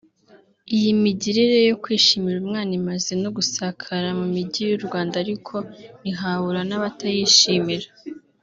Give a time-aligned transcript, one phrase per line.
[0.77, 5.55] Iyi migirire yo kwishimira umwana imaze no gusakara mu mijyi y’u Rwanda ariko
[6.01, 7.87] ntihabura n’abatayishimira